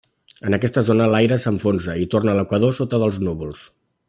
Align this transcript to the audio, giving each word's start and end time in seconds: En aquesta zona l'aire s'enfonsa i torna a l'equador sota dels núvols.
En 0.49 0.55
aquesta 0.57 0.83
zona 0.87 1.07
l'aire 1.15 1.37
s'enfonsa 1.43 1.97
i 2.05 2.09
torna 2.15 2.35
a 2.35 2.39
l'equador 2.41 2.77
sota 2.79 3.05
dels 3.05 3.25
núvols. 3.29 3.67